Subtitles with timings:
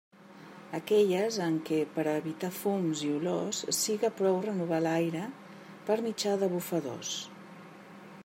[0.77, 5.23] Aquelles en què per a evitar fums i olors siga prou renovar l'aire
[5.91, 7.13] per mitjà de bufadors.